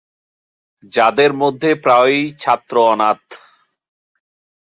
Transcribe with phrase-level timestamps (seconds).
[0.91, 3.21] যাদের মধ্যে প্রায়ই ছাত্র অনাথ।